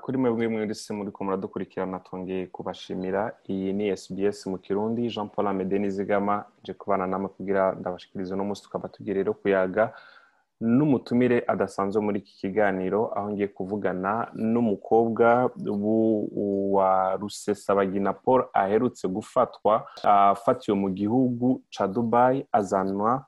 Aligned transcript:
kuri 0.00 0.18
mwebwe 0.18 0.48
mwese 0.48 0.92
muri 0.92 1.10
ko 1.10 1.24
muradukurikirana 1.24 1.98
twongeye 2.00 2.46
kubashimira. 2.46 3.32
Iyi 3.48 3.72
ni 3.72 3.96
SBS 3.96 4.46
mu 4.46 4.58
kirundi. 4.58 5.08
Jean 5.08 5.28
paul 5.28 5.46
amede 5.46 5.78
nizigama 5.78 6.44
nje 6.62 6.74
kubana 6.74 7.06
namwe 7.06 7.28
kugira 7.28 7.72
ndabashikiriza 7.72 8.34
uno 8.34 8.44
munsi 8.44 8.62
tukaba 8.62 8.88
tugiye 8.88 9.14
rero 9.14 9.34
kuyaga 9.34 9.94
n'umutumire 10.60 11.44
adasanzwe 11.46 12.02
muri 12.02 12.18
iki 12.18 12.34
kiganiro 12.36 13.12
aho 13.18 13.30
ngiye 13.30 13.48
kuvugana 13.48 14.26
n'umukobwa 14.34 15.50
wa 16.74 17.16
rusesabagina 17.16 18.12
paul 18.12 18.44
aherutse 18.52 19.08
gufatwa 19.08 19.86
afatiwe 20.02 20.74
mu 20.76 20.90
gihugu 20.90 21.62
ca 21.70 21.86
dubai 21.86 22.46
azanwa 22.52 23.24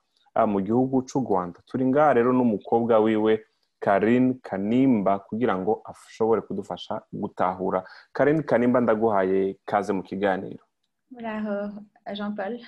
mu 0.46 0.58
gihugu 0.60 1.02
c'u 1.06 1.20
rwanda. 1.22 1.60
Turi 1.66 1.86
ngaha 1.86 2.12
rero 2.14 2.32
n'umukobwa 2.32 2.98
wiwe 2.98 3.40
Karine 3.80 4.34
Kanimba 4.42 5.18
kugira 5.18 5.56
ngo 5.58 5.82
ashobore 5.84 6.40
kudufasha 6.40 7.02
gutahura. 7.12 7.84
Karine 8.12 8.42
Kanimba 8.42 8.80
ndaguhaye 8.80 9.56
kaze 9.64 9.92
mu 9.92 10.02
kiganiro. 10.02 10.64
Muraho 11.10 11.70
jean 12.14 12.34
paul 12.36 12.60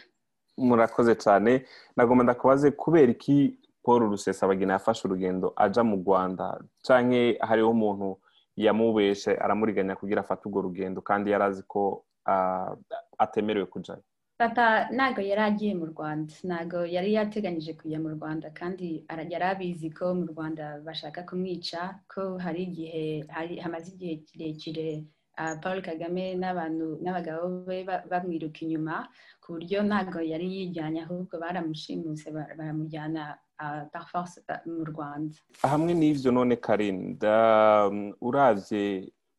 murakoze 0.58 1.14
cyane. 1.14 1.64
Nagomba 1.96 2.24
ndakubaze 2.24 2.70
kubera 2.70 3.12
iki 3.12 3.58
paul 3.84 4.00
rusesabagina 4.10 4.72
yafashe 4.72 5.08
urugendo 5.08 5.52
aja 5.56 5.82
mu 5.84 5.96
rwanda 5.96 6.60
canke 6.86 7.38
hariho 7.40 7.70
umuntu 7.70 8.18
yamubeshe 8.56 9.36
aramuriganya 9.36 9.96
kugira 9.96 10.20
afate 10.20 10.42
urwo 10.48 10.60
rugendo 10.62 11.00
kandi 11.02 11.30
yari 11.30 11.44
azi 11.44 11.62
ko 11.66 12.04
atemerewe 13.18 13.66
kujayo? 13.66 14.02
Papa 14.42 14.66
ntabwo 14.96 15.20
yari 15.30 15.42
agiye 15.48 15.72
mu 15.80 15.86
rwanda 15.92 16.34
ntabwo 16.48 16.78
yari 16.94 17.10
yateganyije 17.16 17.72
kujya 17.80 17.98
mu 18.04 18.10
rwanda 18.16 18.46
kandi 18.58 18.86
yari 19.32 19.46
abizi 19.52 19.88
ko 19.98 20.04
mu 20.18 20.26
rwanda 20.32 20.64
bashaka 20.86 21.20
kumwica 21.28 21.80
ko 22.12 22.22
hari 22.44 22.60
igihe 22.68 23.02
hamaze 23.62 23.88
igihe 23.94 24.14
kirekire 24.26 24.88
paul 25.62 25.78
kagame 25.88 26.24
n'abantu 26.42 26.88
n'abagabo 27.02 27.42
be 27.68 27.78
bamwiruka 28.10 28.58
inyuma 28.66 28.94
ku 29.42 29.48
buryo 29.54 29.78
ntabwo 29.88 30.18
yari 30.32 30.46
yijyanye 30.54 31.00
ahubwo 31.06 31.34
baramushimuse 31.42 32.26
baramujyana 32.58 33.22
par 33.92 34.04
force 34.10 34.38
mu 34.66 34.84
rwanda. 34.90 35.38
Hamwe 35.72 35.92
n'ibyo 35.94 36.30
none 36.36 36.54
karinda 36.66 37.34
uravye 38.28 38.82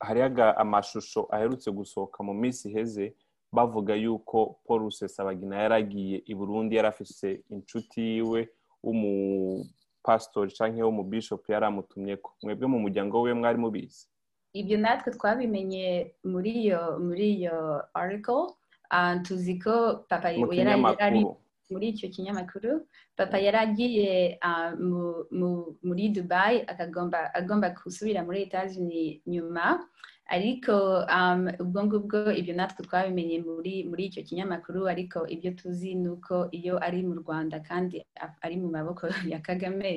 hariho 0.08 0.44
amashusho 0.64 1.20
aherutse 1.36 1.68
gusohoka 1.72 2.18
mu 2.28 2.34
minsi 2.42 2.64
iheze 2.72 3.06
bavuga 3.56 3.94
yuko 3.96 4.38
paul 4.66 4.80
rusesabagina 4.90 5.56
yaragiye 5.64 6.18
i 6.26 6.34
burundi 6.36 6.76
yari 6.76 6.88
afise 6.90 7.28
inshuti 7.54 8.02
yiwe 8.02 8.50
w'umupasitori 8.84 10.52
cyangwa 10.58 10.86
w'umubishopu 10.86 11.52
yari 11.52 11.66
amutumye 11.66 12.16
ko 12.18 12.32
mwebwe 12.44 12.68
mu 12.68 12.80
muryango 12.84 13.22
we 13.22 13.34
mwari 13.34 13.58
mubizi. 13.58 14.08
Ibyo 14.54 14.78
natwe 14.78 15.12
twabimenye 15.14 16.14
muri 16.24 16.52
iyo 16.64 16.82
muri 17.06 17.26
iyo 17.38 17.58
article 17.94 18.54
tuzi 19.26 19.60
ko 19.64 20.06
papa 20.10 20.30
yari 20.32 21.26
muri 21.72 21.86
icyo 21.94 22.08
kinyamakuru 22.14 22.72
papa 23.18 23.38
yari 23.46 23.58
agiye 23.66 24.40
muri 25.88 26.04
dubai 26.16 26.66
agomba 27.40 27.68
gusubira 27.78 28.20
muri 28.28 28.38
etazini 28.46 29.22
nyuma. 29.34 29.66
Ariko 30.36 30.74
ubwo 31.64 31.80
ngubwo 31.86 32.18
ibyo 32.40 32.54
natwe 32.56 32.80
twabimenye 32.88 33.38
muri 33.48 33.74
muri 33.90 34.04
icyo 34.10 34.22
kinyamakuru 34.28 34.88
ariko 34.94 35.20
ibyo 35.34 35.52
tuzi 35.60 35.92
ni 36.02 36.10
uko 36.16 36.36
iyo 36.58 36.76
ari 36.86 37.00
mu 37.08 37.16
rwanda 37.22 37.56
kandi 37.70 37.96
ari 38.46 38.56
mu 38.62 38.68
maboko 38.76 39.04
ya 39.32 39.40
kagame 39.48 39.92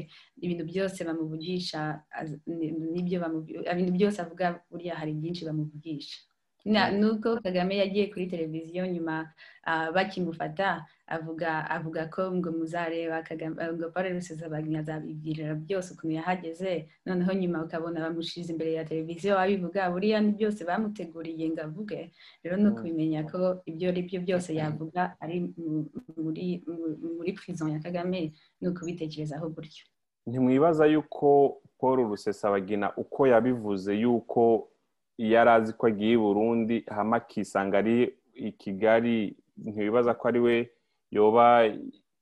ibintu 0.44 0.64
byose 0.70 0.98
bamuvugisha 1.08 1.80
ibintu 3.72 3.92
byose 3.98 4.18
avuga 4.24 4.46
buriya 4.70 4.98
hari 5.00 5.12
byinshi 5.18 5.46
bamuvugisha. 5.48 6.18
Nuko 6.98 7.28
kagame 7.46 7.74
yagiye 7.82 8.10
kuri 8.10 8.26
televiziyo 8.26 8.82
nyuma 8.94 9.30
bakimufata 9.94 10.82
avuga 11.06 11.70
avuga 11.70 12.06
ko 12.10 12.32
ngo 12.34 12.50
muzareba 12.52 13.22
ngo 13.74 13.90
paul 13.94 14.06
rusesabagina 14.18 14.78
azabibwirira 14.82 15.54
byose 15.54 15.94
ukuntu 15.94 16.14
yahageze 16.18 16.88
noneho 17.06 17.32
nyuma 17.32 17.62
ukabona 17.64 18.00
bamushize 18.00 18.50
imbere 18.52 18.72
ya 18.74 18.84
televiziyo 18.84 19.38
abivuga 19.38 19.90
buriya 19.90 20.20
ni 20.20 20.32
byose 20.34 20.64
bamuteguriye 20.64 21.50
ngo 21.50 21.60
avuge. 21.62 22.10
Rero 22.42 22.56
ni 22.56 22.68
ukubimenya 22.68 23.22
ko 23.30 23.62
ibyo 23.70 23.88
ari 23.88 24.02
byo 24.02 24.18
byose 24.26 24.50
yavuga 24.54 25.14
ari 25.22 25.36
muri 26.16 26.62
muri 27.16 27.32
prison 27.38 27.70
ya 27.70 27.78
kagame 27.78 28.32
ni 28.60 28.66
ukubitekerezaho 28.68 29.46
gutyo. 29.54 29.84
Ntimwibaza 30.26 30.86
yuko 30.86 31.62
paul 31.78 31.98
rusesabagina 32.10 32.90
uko 32.96 33.26
yabivuze 33.26 33.94
yuko 33.94 34.68
yari 35.18 35.50
azi 35.50 35.72
ko 35.72 35.86
agiye 35.86 36.12
i 36.14 36.18
burundi 36.18 36.76
hama 36.90 37.16
akisanga 37.16 37.78
ari 37.78 38.10
i 38.34 38.50
kigali 38.52 39.36
ntibibaza 39.56 40.14
ko 40.18 40.28
ari 40.28 40.40
we 40.40 40.56
yoba 41.10 41.44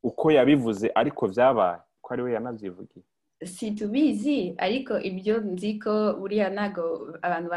uko 0.02 0.30
yabivuze 0.32 0.86
ariko 0.94 1.28
byabaye 1.28 1.78
ko 2.02 2.08
ari 2.14 2.22
we 2.22 2.32
yanabyivugiye 2.36 3.04
si 3.42 3.74
tubizi 3.74 4.54
ariko 4.58 4.94
ibyo 5.00 5.34
nzi 5.42 5.70
ko 5.82 5.92
buriya 6.20 6.48
ntabwo 6.54 6.82
abantu 7.26 7.48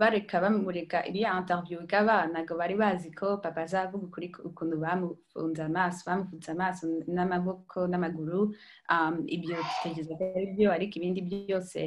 bareka 0.00 0.40
bamureka 0.40 0.98
iriya 1.10 1.34
interview 1.40 1.82
ikaba 1.84 2.16
ntabwo 2.32 2.52
bari 2.60 2.74
bazi 2.82 3.10
ko 3.18 3.26
papa 3.42 3.60
azavuga 3.66 4.04
ukuri 4.08 4.28
ukuntu 4.48 4.76
bamufunze 4.84 5.60
amaso 5.68 6.00
bamupfutse 6.08 6.48
amaso 6.54 6.82
n'amaboko 7.14 7.78
n'amaguru 7.90 8.54
ibyo 9.36 9.56
dutekereza 9.58 10.12
ko 10.18 10.22
ari 10.38 10.46
byo 10.54 10.68
ariko 10.72 10.92
ibindi 10.98 11.20
byose 11.28 11.80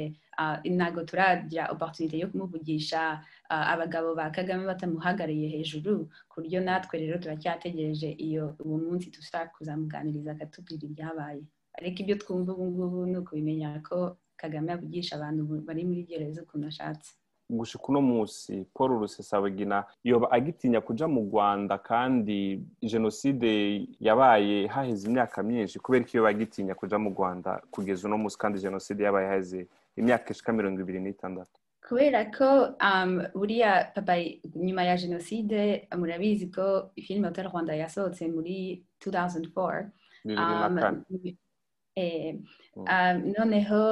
ntabwo 0.76 1.00
turagira 1.08 1.72
opportunity 1.74 2.20
yo 2.22 2.28
kumuvugisha 2.30 3.00
abagabo 3.48 4.14
ba 4.14 4.30
kagame 4.30 4.62
batamuhagarariye 4.70 5.48
hejuru 5.56 6.06
ku 6.30 6.34
buryo 6.44 6.60
natwe 6.62 6.94
rero 7.02 7.16
turacyategereje 7.18 8.08
iyo 8.26 8.44
uwo 8.62 8.76
munsi 8.84 9.10
dushaka 9.10 9.50
kuzamuganiriza 9.56 10.30
akatubwira 10.36 10.84
ibyabaye. 10.86 11.42
Ariko 11.78 11.96
ibyo 12.02 12.16
twumva 12.22 12.52
ubu 12.52 12.64
ngubu 12.70 13.06
ni 13.06 13.16
ukubimenya 13.18 13.80
ko 13.88 14.16
kagame 14.36 14.72
avugisha 14.72 15.16
abantu 15.16 15.42
bari 15.66 15.84
muri 15.84 16.02
gereza 16.02 16.42
ukuntu 16.42 16.66
ashatse. 16.66 17.12
Gushika 17.50 17.84
uno 17.88 18.00
munsi 18.02 18.66
paul 18.74 18.90
rusesabagina 19.00 19.84
yoba 20.04 20.28
agitinya 20.30 20.80
kuja 20.80 21.08
mu 21.08 21.20
rwanda 21.28 21.78
kandi 21.78 22.60
jenoside 22.82 23.50
yabaye 24.00 24.66
haheze 24.68 25.08
imyaka 25.08 25.42
myinshi 25.42 25.78
kubera 25.80 26.04
ko 26.04 26.10
iyo 26.12 26.22
bagitinya 26.28 26.74
kuja 26.76 26.98
mu 27.00 27.10
rwanda 27.16 27.50
kugeza 27.72 28.04
uno 28.08 28.18
munsi 28.20 28.36
kandi 28.38 28.60
jenoside 28.60 29.00
yabaye 29.04 29.26
haheze 29.32 29.60
imyaka 29.96 30.30
ishika 30.30 30.52
mirongo 30.52 30.80
ibiri 30.84 31.00
n'itandatu. 31.00 31.56
Kubera 31.88 32.20
ko 32.36 32.76
buriya 33.34 33.90
papa 33.96 34.14
nyuma 34.54 34.84
ya 34.84 34.96
jenoside 35.00 35.88
murabizi 35.96 36.46
ko 36.52 36.90
filime 37.00 37.28
hotel 37.32 37.48
rwanda 37.48 37.72
yasohotse 37.74 38.28
muri 38.28 38.84
2004 39.00 39.88
bibiri 40.24 40.36
na 40.36 40.68
kane. 40.80 41.00
Noneho 43.38 43.82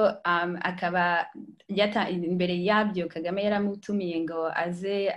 akaba 0.62 1.26
imbere 2.10 2.54
yabyo 2.64 3.08
kagame 3.08 3.42
yaramutumiye 3.44 4.20
ngo 4.22 4.46
aze 4.54 5.10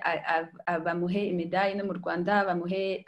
bamuhe 0.86 1.22
imidari 1.32 1.76
no 1.78 1.84
mu 1.86 1.94
rwanda 1.94 2.44
bamuhe 2.48 3.06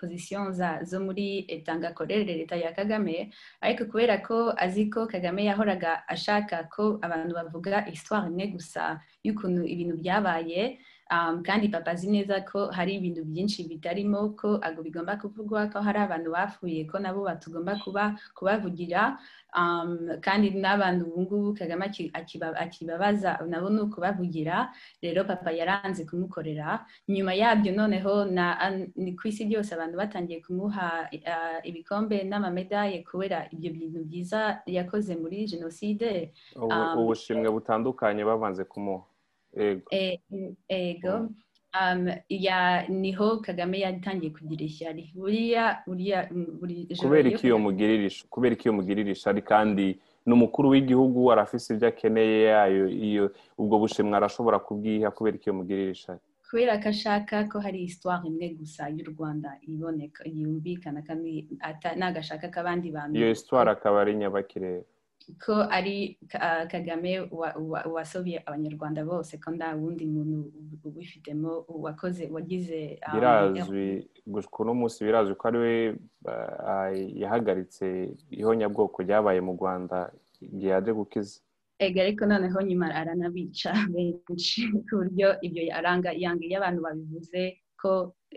pozisiyo 0.00 0.52
zo 0.82 0.98
muri 1.00 1.44
tangakorere 1.66 2.24
leta 2.24 2.56
ya 2.56 2.72
kagame. 2.72 3.30
Ariko 3.60 3.84
kubera 3.84 4.18
ko 4.24 4.52
azi 4.56 4.88
ko 4.90 5.06
kagame 5.06 5.44
yahoraga 5.44 6.08
ashaka 6.08 6.64
ko 6.72 6.98
abantu 7.02 7.32
bavuga 7.36 7.84
histoire 7.84 8.26
imwe 8.32 8.46
gusa 8.56 9.00
y'ukuntu 9.24 9.62
ibintu 9.68 9.94
byabaye 10.00 10.78
kandi 11.42 11.68
papa 11.68 11.90
azi 11.90 12.06
neza 12.10 12.40
ko 12.46 12.70
hari 12.70 12.94
ibintu 13.02 13.24
byinshi 13.26 13.66
bitarimo 13.68 14.30
ko 14.38 14.58
ago 14.62 14.82
bigomba 14.82 15.16
kuvugwa 15.18 15.66
ko 15.66 15.80
hari 15.82 15.98
abantu 15.98 16.30
bapfuye 16.30 16.84
ko 16.86 16.98
nabo 17.02 17.26
batugomba 17.26 17.74
kuba 17.82 18.14
kubavugira. 18.38 19.18
Kandi 20.22 20.50
n'abantu 20.54 21.02
ubu 21.10 21.20
ngubu 21.22 21.48
kagame 21.58 21.90
akibabaza 22.54 23.42
nabo 23.50 23.66
ni 23.74 23.80
ukubavugira. 23.82 24.70
Rero 25.02 25.24
papa 25.26 25.50
yaranze 25.50 26.06
kumukorera. 26.06 26.86
Nyuma 27.10 27.34
yabyo 27.34 27.74
noneho 27.74 28.24
ni 28.96 29.12
ku 29.18 29.26
isi 29.28 29.44
byose 29.50 29.74
abantu 29.74 29.98
batangiye 29.98 30.38
kumuha 30.46 31.10
ibikombe 31.66 32.22
n'amamedaye 32.22 33.02
kubera 33.02 33.50
ibyo 33.50 33.70
bintu 33.74 33.98
byiza 34.06 34.62
yakoze 34.66 35.16
muri 35.18 35.42
jenoside. 35.50 36.30
Ubushimwe 36.96 37.50
butandukanye 37.50 38.22
babanze 38.24 38.62
kumuha. 38.64 39.09
Ego. 40.68 41.28
Niho 42.88 43.38
kagame 43.40 43.78
yatangiye 43.80 44.30
kugira 44.32 44.64
ishyari. 44.64 45.12
Buriya 45.14 45.82
buriya 45.86 46.28
buri 46.60 46.86
kubera 47.00 47.28
iki 47.30 47.46
iyo 47.46 47.58
mugiririsha 47.58 48.26
kubera 48.30 48.54
iki 48.54 48.64
iyo 48.68 48.72
mugiririsha? 48.74 49.30
Ari 49.30 49.42
kandi 49.42 49.86
n'umukuru 50.26 50.68
w'igihugu 50.72 51.32
arafise 51.32 51.74
ibyo 51.74 51.88
akeneye 51.88 52.42
yayo 52.50 52.84
iyo 52.88 53.24
ubwo 53.58 53.78
bushimwe 53.78 54.16
arashobora 54.16 54.58
kubwiha 54.58 55.10
kubera 55.10 55.36
iki 55.36 55.46
iyo 55.48 55.54
mugiririsha? 55.54 56.18
Kubera 56.50 56.82
ko 56.82 56.88
ashaka 56.90 57.46
ko 57.46 57.56
hari 57.62 57.78
histoire 57.86 58.26
imwe 58.26 58.48
gusa 58.58 58.88
y'u 58.90 59.06
rwanda 59.14 59.54
iboneka 59.62 60.26
yumvikana 60.26 61.02
kandi 61.06 61.46
nagashaka 61.96 62.50
ko 62.50 62.58
abandi 62.60 62.90
bantu 62.90 63.14
iyo 63.18 63.28
histoire 63.30 63.70
akaba 63.70 64.00
ari 64.02 64.14
nyabakirere. 64.18 64.82
Ko 65.44 65.54
ari 65.76 66.18
kagame 66.72 67.12
wasobye 67.94 68.36
abanyarwanda 68.46 69.00
bose 69.04 69.32
ko 69.42 69.48
nta 69.56 69.68
wundi 69.78 70.04
muntu 70.14 70.38
ubifitemo 70.88 71.50
wakoze 71.68 72.24
wagize 72.34 72.98
birazwi 73.14 73.84
uno 74.60 74.72
munsi 74.80 75.04
birazwi 75.04 75.34
ko 75.40 75.44
ari 75.48 75.58
we 75.64 75.74
yahagaritse 77.22 77.86
ihonyabwoko 78.40 78.96
ryabaye 79.06 79.40
mu 79.46 79.52
rwanda 79.58 79.96
igihe 80.40 80.72
yaje 80.72 80.92
gukiza. 80.98 81.36
Ega 81.84 81.98
ariko 82.04 82.22
noneho 82.26 82.58
nyuma 82.68 82.86
aranabica 83.00 83.70
benshi 83.94 84.60
ku 84.86 84.92
buryo 85.00 85.28
ibyo 85.46 85.62
aranga 85.78 86.10
yanga 86.22 86.44
iyo 86.44 86.56
abantu 86.60 86.80
babivuze 86.86 87.40
ko 87.80 87.90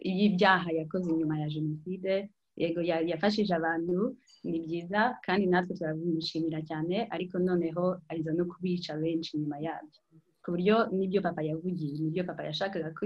iyo 0.10 0.24
ibyaha 0.30 0.70
yakoze 0.80 1.10
nyuma 1.12 1.36
ya 1.42 1.48
jenoside 1.56 2.14
yego 2.62 2.82
yafashije 3.12 3.54
abantu 3.56 4.16
ni 4.50 4.60
byiza 4.64 5.02
kandi 5.26 5.44
natwe 5.52 5.72
turabimushimira 5.78 6.60
cyane 6.70 6.96
ariko 7.16 7.36
noneho 7.48 7.84
ariza 8.10 8.32
no 8.38 8.44
kubica 8.52 8.92
benshi 9.02 9.38
nyuma 9.40 9.58
yabyo. 9.66 10.00
Ku 10.44 10.48
buryo 10.54 10.76
n'ibyo 10.96 11.20
papa 11.26 11.42
yavugiye 11.50 11.96
n'ibyo 12.04 12.24
papa 12.28 12.44
yashakaga 12.50 12.90
ko 12.98 13.02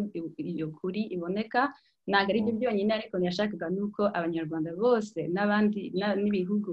iyo 0.51 0.67
kuri 0.77 1.01
iboneka 1.15 1.61
ntabwo 2.09 2.29
ari 2.31 2.39
byo 2.45 2.53
byonyine 2.59 2.91
ariko 2.97 3.13
ntiyashakaga 3.17 3.67
nuko 3.75 4.01
abanyarwanda 4.17 4.71
bose 4.81 5.19
n'abandi 5.33 5.81
n'ibihugu 6.21 6.71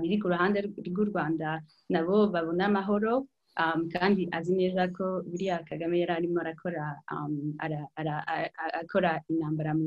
biri 0.00 0.16
ku 0.20 0.26
ruhande 0.32 0.58
rw'u 0.88 1.04
rwanda 1.10 1.48
nabo 1.92 2.16
babona 2.34 2.64
amahoro 2.70 3.12
kandi 3.92 4.22
azi 4.32 4.52
neza 4.56 4.88
ko 4.96 5.20
buriya 5.28 5.60
kagame 5.68 6.00
yari 6.00 6.12
arimo 6.12 6.40
arakora 6.40 6.84
akora 8.80 9.20
intambara 9.28 9.74
mu 9.74 9.86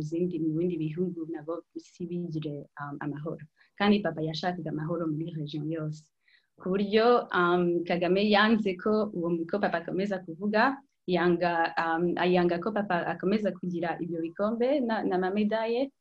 bindi 0.57 0.75
bihugu 0.77 1.25
nabo 1.33 1.63
si 1.77 2.05
bigire 2.05 2.69
amahoro. 3.01 3.45
Kandi 3.77 3.99
papa 4.05 4.21
yashakaga 4.21 4.69
amahoro 4.71 5.07
muri 5.07 5.33
region 5.35 5.65
yose. 5.69 6.03
Ku 6.61 6.69
buryo 6.71 7.27
kagame 7.89 8.21
yanze 8.31 8.77
ko 8.79 9.11
uwo 9.15 9.29
ko 9.49 9.55
papa 9.59 9.77
akomeza 9.83 10.19
kuvuga 10.23 10.77
yanga 11.07 11.73
yanga 12.25 12.57
ko 12.63 12.71
papa 12.71 13.03
akomeza 13.13 13.51
kugira 13.51 13.97
ibyo 13.99 14.21
bikombe 14.21 14.79
n'amamedaye 14.81 15.91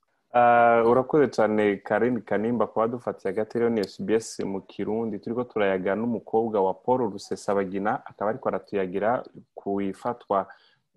urakoze 0.87 1.29
cyane 1.29 1.77
karini 1.77 2.21
kanimba 2.23 2.67
kuba 2.67 2.89
dufatiye 2.89 3.31
agatero 3.33 3.69
ni 3.71 3.85
SBS 3.85 4.41
mu 4.45 4.61
kirundi. 4.67 5.19
Turi 5.19 5.45
turayaga 5.45 5.95
n'umukobwa 5.95 6.61
wa 6.61 6.75
paul 6.75 7.11
rusesabagina 7.13 8.03
akaba 8.07 8.31
ariko 8.31 8.49
aratuyagira 8.49 9.23
ku 9.55 9.81
ifatwa 9.81 10.47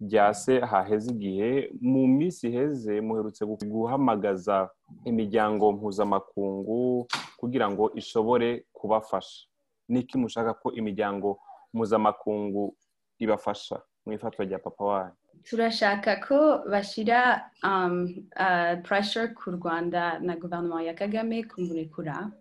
rya 0.01 0.33
se 0.33 0.59
haheze 0.59 1.11
igihe. 1.11 1.69
Mu 1.81 2.07
minsi 2.07 2.47
iheze 2.49 3.01
muherutse 3.01 3.45
guhamagaza 3.45 4.69
imiryango 5.05 5.71
mpuzamakungu 5.71 7.07
kugira 7.37 7.69
ngo 7.69 7.91
ishobore 7.93 8.65
kubafasha. 8.73 9.45
Niki 9.89 10.17
mushaka 10.17 10.53
ko 10.53 10.71
imiryango 10.73 11.39
mpuzamakungu 11.73 12.75
ibafasha 13.19 13.81
mu 14.05 14.13
ifatwa 14.13 14.45
rya 14.45 14.59
papa 14.59 14.83
wanyu 14.85 15.15
turashaka 15.49 16.19
ko 16.27 16.37
bashyira 16.71 17.19
pressure 18.83 19.27
ku 19.33 19.51
rwanda 19.57 20.19
na 20.19 20.35
guverinoma 20.35 20.83
ya 20.83 20.93
kagame 20.93 21.43
kumurekura 21.47 22.31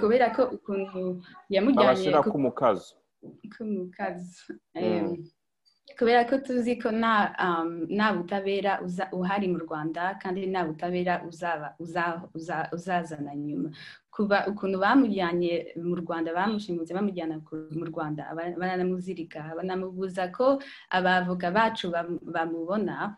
kubera 0.00 0.30
ko 0.36 0.42
ukuntu 0.56 1.22
yamujyanye 1.48 2.12
ku 2.32 2.38
mukazo. 2.38 2.94
Mukazo. 3.60 4.52
Kubera 5.98 6.24
ko 6.28 6.34
tuzi 6.44 6.76
ko 6.82 6.90
nta 6.92 8.08
butabera 8.16 8.72
uhari 9.12 9.46
mu 9.48 9.58
rwanda 9.64 10.02
kandi 10.22 10.46
nta 10.52 10.66
butabera 10.68 11.14
uzazana 12.76 13.32
nyuma. 13.34 13.68
Kuba 14.16 14.46
ukuntu 14.50 14.76
bamujyanye 14.80 15.52
mu 15.88 15.94
rwanda 16.00 16.32
bamushimutse 16.32 16.94
bamujyana 16.96 17.36
mu 17.78 17.84
rwanda 17.92 18.22
baranamuzirika 18.60 19.52
banamubuza 19.58 20.28
ko 20.36 20.46
abavoka 20.96 21.50
bacu 21.52 21.92
bamubona 22.34 23.16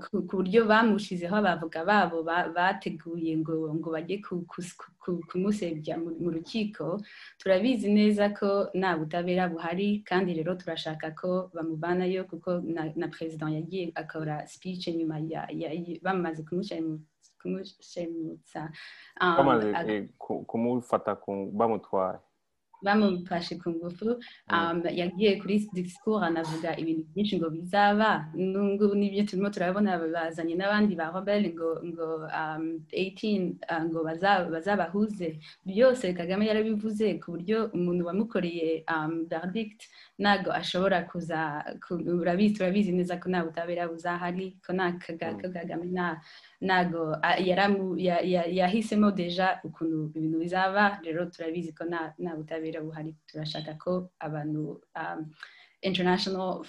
ku 0.00 0.22
buryo 0.38 0.60
bamushizeho 0.70 1.34
abavoka 1.42 1.82
babo 1.84 2.22
bateguye 2.56 3.32
ngo 3.42 3.74
ngo 3.74 3.88
bajye 3.90 4.16
kumusebya 5.30 5.94
mu 5.98 6.30
rukiko 6.30 7.00
turabizi 7.38 7.88
neza 7.92 8.30
ko 8.38 8.70
nta 8.78 8.94
butabera 8.98 9.48
buhari 9.50 9.88
kandi 10.08 10.30
rero 10.38 10.54
turashaka 10.54 11.10
ko 11.20 11.50
bamuvanayo 11.54 12.24
kuko 12.30 12.62
na 12.96 13.06
perezida 13.10 13.50
yagiye 13.50 13.90
akora 13.94 14.46
speech 14.46 14.86
nyuma 14.94 15.18
bamaze 16.02 16.40
kumushyira 16.46 16.80
kumushemutsa 17.42 18.70
bamaze 19.36 20.08
kumufata 20.46 21.10
bamutwaye 21.58 22.18
bamufashe 22.82 23.54
ku 23.62 23.70
ngufu 23.70 24.18
yagiye 25.00 25.38
kuri 25.40 25.54
disikuru 25.72 26.18
anavuga 26.18 26.74
ibintu 26.82 27.02
byinshi 27.14 27.38
ngo 27.38 27.46
bizaba 27.54 28.08
n'ubu 28.34 28.94
n'ibyo 28.98 29.22
turimo 29.22 29.50
turabona 29.54 29.94
bazanye 30.02 30.54
n'abandi 30.58 30.92
ba 30.98 31.14
robert 31.14 31.46
ngo 31.54 31.68
ngo 31.88 32.08
18 32.90 33.86
ngo 33.86 33.98
bazabahuze 34.54 35.28
byose 35.70 36.04
kagame 36.18 36.46
yarabivuze 36.50 37.06
ku 37.22 37.26
buryo 37.38 37.70
umuntu 37.76 38.02
wamukoreye 38.08 38.82
verdict. 39.30 39.80
Ntabwo 40.18 40.50
ashobora 40.60 40.98
kuza 41.10 41.62
urabizi 42.20 42.54
turabizi 42.58 42.90
neza 42.92 43.14
ko 43.22 43.26
nta 43.30 43.46
butabera 43.46 43.86
buzahari 43.88 44.58
ko 44.66 44.70
nta 44.74 44.86
kagame 45.54 45.86
ntabwo 46.66 47.18
yahisemo 48.58 49.10
deja 49.10 49.58
ukuntu 49.66 50.10
ibintu 50.14 50.38
bizaba. 50.38 50.98
Rero 51.04 51.26
turabizi 51.26 51.72
ko 51.74 51.82
nta 51.84 52.32
butabera 52.38 52.80
buhari. 52.80 53.14
Turashaka 53.26 53.74
ko 53.82 54.10
abantu 54.18 54.80
international 55.82 56.62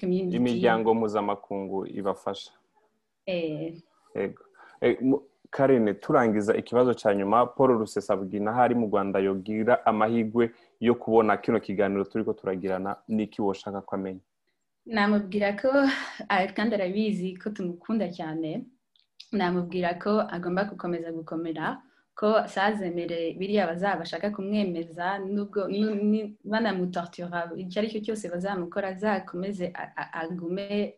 community 0.00 0.36
imiryango 0.38 0.94
mpuzamakungu 0.94 1.86
ibafasha. 1.86 2.52
Karine 5.50 5.94
turangiza 5.94 6.56
ikibazo 6.56 6.94
cya 6.94 7.14
nyuma. 7.14 7.46
Paul 7.46 7.78
rusesabwina 7.78 8.50
aho 8.50 8.60
ari 8.60 8.74
mu 8.74 8.86
rwanda 8.86 9.18
yogira 9.18 9.86
amahirwe 9.86 10.50
yo 10.80 10.94
kubona 10.94 11.36
kino 11.36 11.60
kiganiro 11.60 12.04
turi 12.04 12.24
ko 12.24 12.32
turagirana 12.32 12.96
n'iki 13.08 13.42
woshaka 13.42 13.80
ko 13.82 13.94
amenya. 13.96 14.20
Namubwira 14.86 15.52
ko 15.56 15.70
kandi 16.56 16.74
arabizi 16.74 17.36
ko 17.38 17.50
tumukunda 17.50 18.08
cyane. 18.10 18.66
Namubwira 19.34 19.94
ko 20.02 20.12
agomba 20.34 20.64
gukomeza 20.70 21.08
gukomera 21.12 21.82
ko 22.14 22.46
sazemere 22.46 23.34
biriya 23.38 23.66
bazaba 23.66 24.00
bashaka 24.06 24.30
kumwemeza 24.30 25.18
nubwo 25.18 25.60
banamutortura 26.52 27.50
icyo 27.58 27.76
ari 27.82 27.90
cyo 27.92 28.00
cyose 28.06 28.24
bazamukora 28.30 28.88
azakomeze 28.94 29.66
agume 30.22 30.94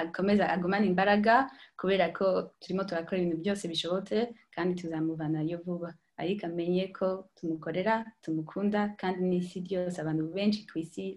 akomeza 0.00 0.44
agumane 0.54 0.84
imbaraga 0.86 1.48
kubera 1.80 2.12
ko 2.12 2.26
turimo 2.60 2.84
turakora 2.84 3.16
ibintu 3.20 3.38
byose 3.42 3.64
bishobotse 3.72 4.16
kandi 4.54 4.74
tuzamuvanayo 4.80 5.58
vuba. 5.64 5.90
Ariko 6.20 6.44
amenye 6.46 6.92
ko 6.92 7.32
tumukorera 7.36 8.04
tumukunda 8.22 8.80
kandi 9.00 9.20
n'isi 9.24 9.64
ryose 9.64 9.96
abantu 10.00 10.28
benshi 10.36 10.60
ku 10.68 10.76
isi 10.84 11.16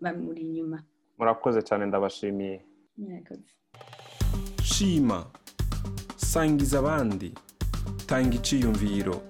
bamuri 0.00 0.40
inyuma. 0.48 0.78
Murakoze 1.18 1.60
cyane 1.68 1.84
ndabashimiye. 1.86 2.56
Shima 4.80 5.26
sangiza 6.16 6.78
abandi. 6.78 7.32
Tanga 8.06 8.34
iciyumviro. 8.34 9.22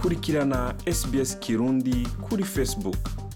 Kurikirana 0.00 0.74
SBS 0.86 1.38
kirundi 1.38 2.06
kuri 2.28 2.44
facebook. 2.44 3.27